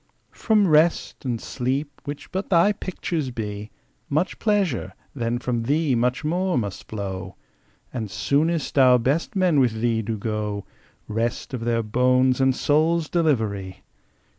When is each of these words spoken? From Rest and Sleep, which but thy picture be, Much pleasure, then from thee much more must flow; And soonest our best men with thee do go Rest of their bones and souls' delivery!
From 0.31 0.67
Rest 0.67 1.25
and 1.25 1.39
Sleep, 1.39 2.01
which 2.05 2.31
but 2.31 2.49
thy 2.49 2.71
picture 2.71 3.31
be, 3.31 3.69
Much 4.09 4.39
pleasure, 4.39 4.93
then 5.13 5.37
from 5.37 5.61
thee 5.61 5.93
much 5.93 6.23
more 6.25 6.57
must 6.57 6.87
flow; 6.87 7.35
And 7.93 8.09
soonest 8.09 8.79
our 8.79 8.97
best 8.97 9.35
men 9.35 9.59
with 9.59 9.79
thee 9.79 10.01
do 10.01 10.17
go 10.17 10.65
Rest 11.07 11.53
of 11.53 11.65
their 11.65 11.83
bones 11.83 12.41
and 12.41 12.55
souls' 12.55 13.09
delivery! 13.09 13.83